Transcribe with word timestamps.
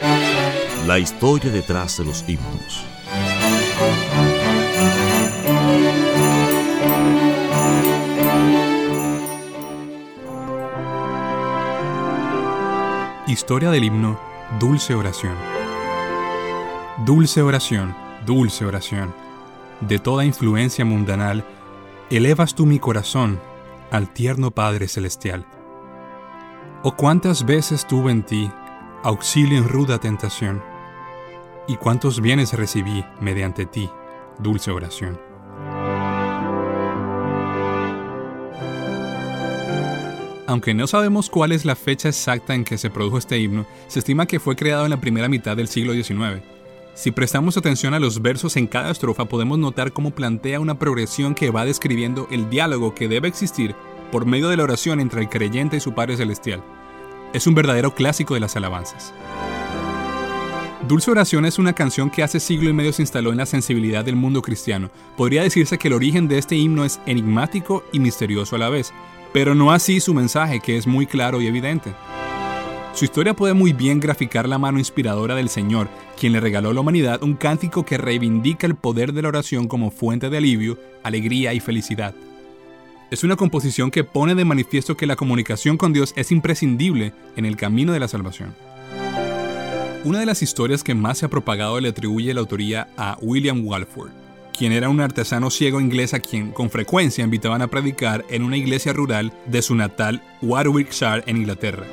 La 0.00 0.98
historia 0.98 1.50
detrás 1.50 1.98
de 1.98 2.04
los 2.04 2.24
himnos. 2.28 2.84
Historia 13.26 13.70
del 13.70 13.84
himno 13.84 14.18
Dulce 14.58 14.94
Oración. 14.94 15.34
Dulce 17.04 17.42
oración, 17.42 17.94
dulce 18.26 18.64
oración. 18.64 19.14
De 19.80 19.98
toda 19.98 20.24
influencia 20.24 20.84
mundanal, 20.84 21.44
elevas 22.10 22.54
tú 22.54 22.66
mi 22.66 22.78
corazón 22.78 23.38
al 23.90 24.12
tierno 24.12 24.50
Padre 24.50 24.88
Celestial. 24.88 25.46
Oh 26.82 26.96
cuántas 26.96 27.44
veces 27.44 27.86
tuve 27.86 28.10
en 28.10 28.22
ti 28.22 28.50
auxilio 29.02 29.58
en 29.58 29.68
ruda 29.68 29.98
tentación, 29.98 30.62
y 31.68 31.76
cuántos 31.76 32.20
bienes 32.20 32.52
recibí 32.52 33.04
mediante 33.20 33.64
ti, 33.64 33.88
dulce 34.38 34.70
oración. 34.70 35.20
Aunque 40.46 40.72
no 40.72 40.86
sabemos 40.86 41.28
cuál 41.28 41.52
es 41.52 41.64
la 41.64 41.76
fecha 41.76 42.08
exacta 42.08 42.54
en 42.54 42.64
que 42.64 42.78
se 42.78 42.88
produjo 42.90 43.18
este 43.18 43.38
himno, 43.38 43.66
se 43.86 43.98
estima 43.98 44.26
que 44.26 44.40
fue 44.40 44.56
creado 44.56 44.84
en 44.84 44.90
la 44.90 45.00
primera 45.00 45.28
mitad 45.28 45.56
del 45.56 45.68
siglo 45.68 45.92
XIX. 45.92 46.42
Si 46.94 47.12
prestamos 47.12 47.56
atención 47.56 47.94
a 47.94 48.00
los 48.00 48.22
versos 48.22 48.56
en 48.56 48.66
cada 48.66 48.90
estrofa, 48.90 49.26
podemos 49.26 49.58
notar 49.58 49.92
cómo 49.92 50.10
plantea 50.10 50.58
una 50.58 50.78
progresión 50.78 51.34
que 51.34 51.50
va 51.50 51.66
describiendo 51.66 52.26
el 52.30 52.50
diálogo 52.50 52.94
que 52.94 53.08
debe 53.08 53.28
existir 53.28 53.76
por 54.10 54.26
medio 54.26 54.48
de 54.48 54.56
la 54.56 54.64
oración 54.64 54.98
entre 55.00 55.20
el 55.20 55.28
creyente 55.28 55.76
y 55.76 55.80
su 55.80 55.94
Padre 55.94 56.16
Celestial. 56.16 56.64
Es 57.32 57.46
un 57.46 57.54
verdadero 57.54 57.94
clásico 57.94 58.34
de 58.34 58.40
las 58.40 58.56
alabanzas. 58.56 59.12
Dulce 60.88 61.10
Oración 61.10 61.44
es 61.44 61.58
una 61.58 61.74
canción 61.74 62.08
que 62.08 62.22
hace 62.22 62.40
siglo 62.40 62.70
y 62.70 62.72
medio 62.72 62.94
se 62.94 63.02
instaló 63.02 63.30
en 63.30 63.36
la 63.36 63.44
sensibilidad 63.44 64.02
del 64.02 64.16
mundo 64.16 64.40
cristiano. 64.40 64.90
Podría 65.16 65.42
decirse 65.42 65.76
que 65.76 65.88
el 65.88 65.94
origen 65.94 66.28
de 66.28 66.38
este 66.38 66.56
himno 66.56 66.86
es 66.86 67.00
enigmático 67.04 67.84
y 67.92 68.00
misterioso 68.00 68.56
a 68.56 68.58
la 68.58 68.70
vez, 68.70 68.94
pero 69.34 69.54
no 69.54 69.72
así 69.72 70.00
su 70.00 70.14
mensaje, 70.14 70.60
que 70.60 70.78
es 70.78 70.86
muy 70.86 71.06
claro 71.06 71.42
y 71.42 71.46
evidente. 71.46 71.92
Su 72.94 73.04
historia 73.04 73.34
puede 73.34 73.52
muy 73.52 73.74
bien 73.74 74.00
graficar 74.00 74.48
la 74.48 74.58
mano 74.58 74.78
inspiradora 74.78 75.34
del 75.34 75.50
Señor, 75.50 75.88
quien 76.18 76.32
le 76.32 76.40
regaló 76.40 76.70
a 76.70 76.74
la 76.74 76.80
humanidad 76.80 77.22
un 77.22 77.34
cántico 77.34 77.84
que 77.84 77.98
reivindica 77.98 78.66
el 78.66 78.74
poder 78.74 79.12
de 79.12 79.22
la 79.22 79.28
oración 79.28 79.68
como 79.68 79.90
fuente 79.90 80.30
de 80.30 80.38
alivio, 80.38 80.78
alegría 81.02 81.52
y 81.52 81.60
felicidad. 81.60 82.14
Es 83.10 83.24
una 83.24 83.36
composición 83.36 83.90
que 83.90 84.04
pone 84.04 84.34
de 84.34 84.44
manifiesto 84.44 84.94
que 84.94 85.06
la 85.06 85.16
comunicación 85.16 85.78
con 85.78 85.94
Dios 85.94 86.12
es 86.14 86.30
imprescindible 86.30 87.14
en 87.36 87.46
el 87.46 87.56
camino 87.56 87.94
de 87.94 88.00
la 88.00 88.08
salvación. 88.08 88.54
Una 90.04 90.20
de 90.20 90.26
las 90.26 90.42
historias 90.42 90.84
que 90.84 90.94
más 90.94 91.16
se 91.16 91.24
ha 91.24 91.30
propagado 91.30 91.80
le 91.80 91.88
atribuye 91.88 92.34
la 92.34 92.40
autoría 92.40 92.88
a 92.98 93.16
William 93.22 93.66
Walford, 93.66 94.10
quien 94.56 94.72
era 94.72 94.90
un 94.90 95.00
artesano 95.00 95.48
ciego 95.48 95.80
inglés 95.80 96.12
a 96.12 96.20
quien 96.20 96.52
con 96.52 96.68
frecuencia 96.68 97.24
invitaban 97.24 97.62
a 97.62 97.68
predicar 97.68 98.26
en 98.28 98.42
una 98.42 98.58
iglesia 98.58 98.92
rural 98.92 99.32
de 99.46 99.62
su 99.62 99.74
natal 99.74 100.22
Warwickshire 100.42 101.24
en 101.26 101.38
Inglaterra. 101.38 101.86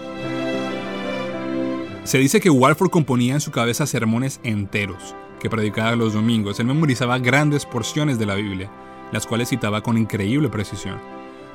Se 2.03 2.17
dice 2.17 2.41
que 2.41 2.49
Walford 2.49 2.89
componía 2.89 3.35
en 3.35 3.41
su 3.41 3.51
cabeza 3.51 3.87
sermones 3.87 4.41
enteros, 4.43 5.15
que 5.39 5.49
predicaba 5.49 5.95
los 5.95 6.13
domingos. 6.13 6.59
Él 6.59 6.67
memorizaba 6.67 7.19
grandes 7.19 7.65
porciones 7.65 8.19
de 8.19 8.25
la 8.25 8.35
Biblia, 8.35 8.69
las 9.11 9.25
cuales 9.25 9.49
citaba 9.49 9.81
con 9.81 9.97
increíble 9.97 10.49
precisión. 10.49 10.99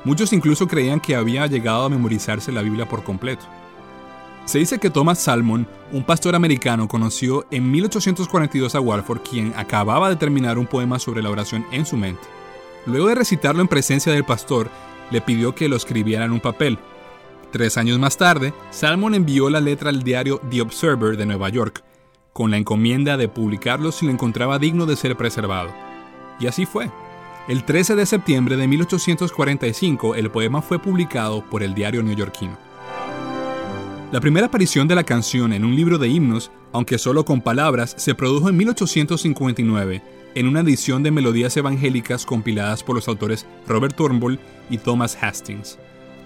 Muchos 0.03 0.33
incluso 0.33 0.67
creían 0.67 0.99
que 0.99 1.15
había 1.15 1.45
llegado 1.47 1.85
a 1.85 1.89
memorizarse 1.89 2.51
la 2.51 2.61
Biblia 2.61 2.89
por 2.89 3.03
completo. 3.03 3.45
Se 4.45 4.57
dice 4.57 4.79
que 4.79 4.89
Thomas 4.89 5.19
Salmon, 5.19 5.67
un 5.91 6.03
pastor 6.03 6.35
americano, 6.35 6.87
conoció 6.87 7.45
en 7.51 7.69
1842 7.69 8.73
a 8.73 8.79
Walford, 8.79 9.21
quien 9.21 9.53
acababa 9.55 10.09
de 10.09 10.15
terminar 10.15 10.57
un 10.57 10.65
poema 10.65 10.97
sobre 10.97 11.21
la 11.21 11.29
oración 11.29 11.65
en 11.71 11.85
su 11.85 11.95
mente. 11.95 12.23
Luego 12.87 13.07
de 13.07 13.15
recitarlo 13.15 13.61
en 13.61 13.67
presencia 13.67 14.11
del 14.11 14.25
pastor, 14.25 14.69
le 15.11 15.21
pidió 15.21 15.53
que 15.53 15.69
lo 15.69 15.75
escribiera 15.75 16.25
en 16.25 16.31
un 16.31 16.39
papel. 16.39 16.79
Tres 17.51 17.77
años 17.77 17.99
más 17.99 18.17
tarde, 18.17 18.53
Salmon 18.71 19.13
envió 19.13 19.49
la 19.49 19.59
letra 19.59 19.89
al 19.89 20.01
diario 20.01 20.41
The 20.49 20.61
Observer 20.61 21.17
de 21.17 21.27
Nueva 21.27 21.49
York, 21.49 21.83
con 22.33 22.49
la 22.49 22.57
encomienda 22.57 23.17
de 23.17 23.27
publicarlo 23.27 23.91
si 23.91 24.05
lo 24.05 24.11
encontraba 24.11 24.57
digno 24.57 24.85
de 24.85 24.95
ser 24.95 25.15
preservado. 25.15 25.69
Y 26.39 26.47
así 26.47 26.65
fue. 26.65 26.89
El 27.47 27.63
13 27.63 27.95
de 27.95 28.05
septiembre 28.05 28.55
de 28.55 28.67
1845, 28.67 30.13
el 30.13 30.29
poema 30.29 30.61
fue 30.61 30.77
publicado 30.77 31.43
por 31.49 31.63
el 31.63 31.73
diario 31.73 32.03
neoyorquino. 32.03 32.55
La 34.11 34.21
primera 34.21 34.45
aparición 34.45 34.87
de 34.87 34.93
la 34.93 35.03
canción 35.03 35.51
en 35.51 35.65
un 35.65 35.75
libro 35.75 35.97
de 35.97 36.07
himnos, 36.07 36.51
aunque 36.71 36.99
solo 36.99 37.25
con 37.25 37.41
palabras, 37.41 37.95
se 37.97 38.13
produjo 38.13 38.47
en 38.47 38.57
1859, 38.57 40.03
en 40.35 40.47
una 40.47 40.59
edición 40.59 41.01
de 41.01 41.09
melodías 41.09 41.57
evangélicas 41.57 42.27
compiladas 42.27 42.83
por 42.83 42.95
los 42.95 43.07
autores 43.07 43.47
Robert 43.67 43.95
Turnbull 43.95 44.39
y 44.69 44.77
Thomas 44.77 45.17
Hastings. 45.19 45.79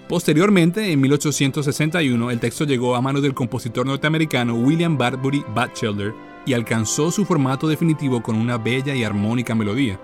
Posteriormente, 0.10 0.92
en 0.92 1.00
1861, 1.00 2.30
el 2.30 2.40
texto 2.42 2.66
llegó 2.66 2.94
a 2.94 3.02
manos 3.02 3.22
del 3.22 3.34
compositor 3.34 3.86
norteamericano 3.86 4.54
William 4.54 4.98
Bradbury 4.98 5.46
Batchelder 5.56 6.14
y 6.46 6.54
alcanzó 6.54 7.10
su 7.10 7.24
formato 7.24 7.70
definitivo 7.70 8.22
con 8.22 8.36
una 8.36 8.58
bella 8.58 8.94
y 8.94 9.06
armónica 9.06 9.56
melodía. 9.56 9.98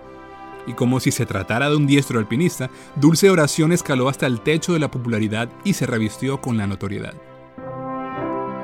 Y 0.67 0.73
como 0.73 0.99
si 0.99 1.11
se 1.11 1.25
tratara 1.25 1.69
de 1.69 1.75
un 1.75 1.87
diestro 1.87 2.19
alpinista, 2.19 2.69
Dulce 2.95 3.29
Oración 3.29 3.71
escaló 3.71 4.09
hasta 4.09 4.27
el 4.27 4.41
techo 4.41 4.73
de 4.73 4.79
la 4.79 4.91
popularidad 4.91 5.49
y 5.63 5.73
se 5.73 5.85
revistió 5.85 6.39
con 6.39 6.57
la 6.57 6.67
notoriedad. 6.67 7.13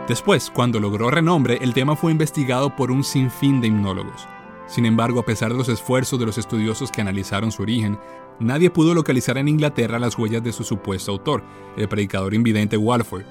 Después, 0.07 0.49
cuando 0.49 0.79
logró 0.79 1.09
renombre, 1.09 1.57
el 1.61 1.73
tema 1.73 1.95
fue 1.95 2.11
investigado 2.11 2.75
por 2.75 2.91
un 2.91 3.03
sinfín 3.03 3.59
de 3.59 3.67
himnólogos. 3.67 4.25
Sin 4.67 4.85
embargo, 4.85 5.19
a 5.19 5.25
pesar 5.25 5.51
de 5.51 5.57
los 5.57 5.69
esfuerzos 5.69 6.19
de 6.19 6.25
los 6.25 6.37
estudiosos 6.37 6.91
que 6.91 7.01
analizaron 7.01 7.51
su 7.51 7.63
origen, 7.63 7.99
nadie 8.39 8.69
pudo 8.69 8.93
localizar 8.93 9.37
en 9.37 9.47
Inglaterra 9.47 9.99
las 9.99 10.17
huellas 10.17 10.43
de 10.43 10.53
su 10.53 10.63
supuesto 10.63 11.11
autor, 11.11 11.43
el 11.75 11.89
predicador 11.89 12.33
invidente 12.33 12.77
Walford. 12.77 13.25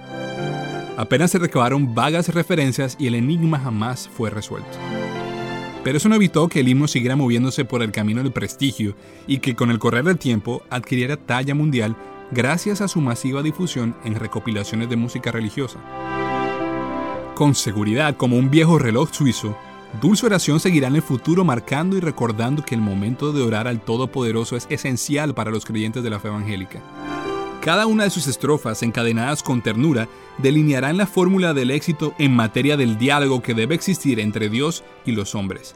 Apenas 0.97 1.31
se 1.31 1.39
recabaron 1.39 1.95
vagas 1.95 2.29
referencias 2.35 2.97
y 2.99 3.07
el 3.07 3.15
enigma 3.15 3.59
jamás 3.59 4.09
fue 4.09 4.31
resuelto. 4.31 4.79
Pero 5.87 5.99
eso 5.99 6.09
no 6.09 6.17
evitó 6.17 6.49
que 6.49 6.59
el 6.59 6.69
himno 6.69 6.89
siguiera 6.89 7.15
moviéndose 7.15 7.65
por 7.65 7.81
el 7.81 7.93
camino 7.93 8.21
del 8.21 8.33
prestigio 8.33 8.97
y 9.29 9.39
que 9.39 9.55
con 9.55 9.71
el 9.71 9.79
correr 9.79 10.03
del 10.03 10.19
tiempo 10.19 10.65
adquiriera 10.69 11.17
talla 11.17 11.55
mundial 11.55 11.95
gracias 12.33 12.81
a 12.81 12.89
su 12.89 13.01
masiva 13.01 13.41
difusión 13.41 13.95
en 14.05 14.17
recopilaciones 14.17 14.91
de 14.91 14.97
música 14.97 15.31
religiosa. 15.31 15.79
Con 17.37 17.55
seguridad, 17.55 18.17
como 18.17 18.37
un 18.37 18.51
viejo 18.51 18.81
reloj 18.81 19.11
suizo, 19.13 19.57
Dulce 20.03 20.27
Oración 20.27 20.59
seguirá 20.59 20.89
en 20.89 20.97
el 20.97 21.03
futuro 21.03 21.45
marcando 21.45 21.97
y 21.97 22.01
recordando 22.01 22.65
que 22.65 22.75
el 22.75 22.81
momento 22.81 23.33
de 23.33 23.43
orar 23.43 23.69
al 23.69 23.81
Todopoderoso 23.81 24.57
es 24.57 24.67
esencial 24.69 25.35
para 25.35 25.53
los 25.53 25.65
creyentes 25.65 26.03
de 26.03 26.11
la 26.11 26.19
fe 26.19 26.27
evangélica. 26.27 26.83
Cada 27.67 27.89
una 27.89 28.05
de 28.05 28.11
sus 28.11 28.29
estrofas, 28.29 28.85
encadenadas 28.85 29.43
con 29.43 29.61
ternura, 29.61 30.09
delinearán 30.39 30.97
la 30.97 31.05
fórmula 31.05 31.53
del 31.53 31.73
éxito 31.73 32.15
en 32.17 32.33
materia 32.33 32.77
del 32.77 32.97
diálogo 32.97 33.43
que 33.43 33.55
debe 33.55 33.75
existir 33.75 34.21
entre 34.21 34.49
Dios 34.49 34.85
y 35.05 35.11
los 35.11 35.35
hombres, 35.35 35.75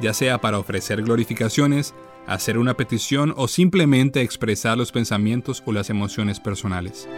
ya 0.00 0.12
sea 0.14 0.40
para 0.40 0.58
ofrecer 0.58 1.00
glorificaciones, 1.00 1.94
hacer 2.26 2.58
una 2.58 2.74
petición 2.74 3.34
o 3.36 3.46
simplemente 3.46 4.20
expresar 4.20 4.76
los 4.76 4.90
pensamientos 4.90 5.62
o 5.64 5.70
las 5.70 5.90
emociones 5.90 6.40
personales. 6.40 7.08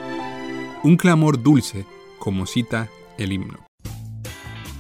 Un 0.83 0.99
clamor 0.99 1.43
dulce, 1.43 1.87
como 2.19 2.45
cita 2.45 2.91
el 3.17 3.33
himno. 3.33 3.71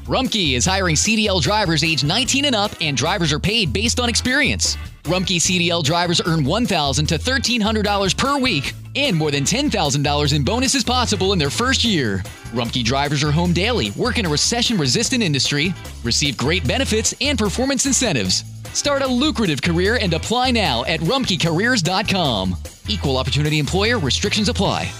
Rumkey 0.07 0.55
is 0.57 0.67
hiring 0.67 0.97
CDL 0.97 1.41
drivers 1.41 1.83
age 1.83 2.05
19 2.05 2.45
and 2.45 2.55
up, 2.55 2.73
and 2.83 2.95
drivers 2.95 3.33
are 3.33 3.41
paid 3.41 3.73
based 3.73 4.01
on 4.01 4.11
experience. 4.11 4.77
Rumkey 5.05 5.39
CDL 5.39 5.83
drivers 5.83 6.21
earn 6.27 6.45
$1,000 6.45 7.07
to 7.09 7.17
$1,300 7.19 8.17
per 8.17 8.37
week, 8.39 8.75
and 8.95 9.17
more 9.17 9.31
than 9.31 9.45
$10,000 9.45 10.37
in 10.37 10.45
bonuses 10.45 10.85
possible 10.85 11.33
in 11.33 11.39
their 11.39 11.51
first 11.51 11.85
year. 11.85 12.19
Rumkey 12.53 12.85
drivers 12.85 13.23
are 13.25 13.31
home 13.31 13.53
daily, 13.53 13.91
work 13.93 14.19
in 14.19 14.27
a 14.27 14.29
recession 14.29 14.77
resistant 14.77 15.23
industry, 15.23 15.73
receive 16.05 16.37
great 16.37 16.67
benefits 16.67 17.15
and 17.21 17.39
performance 17.39 17.87
incentives. 17.87 18.45
Start 18.73 19.03
a 19.03 19.07
lucrative 19.07 19.63
career 19.63 19.99
and 20.01 20.13
apply 20.15 20.51
now 20.51 20.85
at 20.85 21.01
rumkeycareers.com. 21.01 22.57
Equal 22.89 23.17
opportunity 23.17 23.59
employer 23.59 23.99
restrictions 23.99 24.49
apply. 24.49 24.93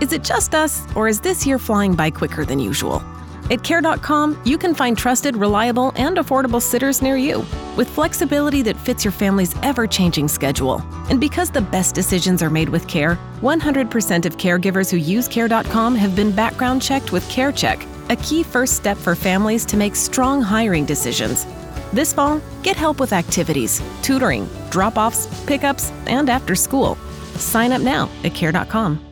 Is 0.00 0.12
it 0.12 0.22
just 0.22 0.54
us, 0.54 0.86
or 0.94 1.08
is 1.08 1.20
this 1.20 1.44
year 1.44 1.58
flying 1.58 1.94
by 1.94 2.10
quicker 2.10 2.44
than 2.44 2.60
usual? 2.60 3.02
At 3.50 3.62
Care.com, 3.64 4.40
you 4.44 4.58
can 4.58 4.74
find 4.74 4.96
trusted, 4.96 5.36
reliable, 5.36 5.92
and 5.96 6.18
affordable 6.18 6.60
sitters 6.60 7.00
near 7.00 7.16
you 7.16 7.44
with 7.76 7.88
flexibility 7.88 8.60
that 8.62 8.76
fits 8.76 9.04
your 9.04 9.12
family's 9.12 9.54
ever 9.62 9.86
changing 9.86 10.28
schedule. 10.28 10.82
And 11.08 11.20
because 11.20 11.50
the 11.50 11.60
best 11.60 11.94
decisions 11.94 12.42
are 12.42 12.50
made 12.50 12.68
with 12.68 12.86
care, 12.86 13.18
100% 13.40 14.26
of 14.26 14.36
caregivers 14.36 14.90
who 14.90 14.96
use 14.98 15.28
Care.com 15.28 15.94
have 15.94 16.14
been 16.14 16.32
background 16.32 16.82
checked 16.82 17.12
with 17.12 17.26
CareCheck, 17.30 17.86
a 18.10 18.16
key 18.16 18.42
first 18.42 18.74
step 18.74 18.98
for 18.98 19.14
families 19.14 19.64
to 19.66 19.76
make 19.76 19.96
strong 19.96 20.42
hiring 20.42 20.84
decisions. 20.84 21.46
This 21.92 22.12
fall, 22.12 22.42
get 22.62 22.76
help 22.76 23.00
with 23.00 23.12
activities, 23.12 23.80
tutoring, 24.02 24.48
drop 24.70 24.98
offs, 24.98 25.26
pickups, 25.46 25.90
and 26.06 26.28
after 26.28 26.54
school. 26.54 26.96
Sign 27.36 27.72
up 27.72 27.80
now 27.80 28.10
at 28.24 28.34
Care.com. 28.34 29.07